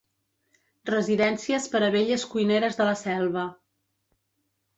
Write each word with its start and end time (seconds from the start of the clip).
Residències 0.89 1.67
per 1.73 1.81
a 1.89 1.89
velles 1.97 2.25
cuineres 2.33 2.81
de 2.81 2.89
la 2.89 2.97
Selva. 3.03 3.45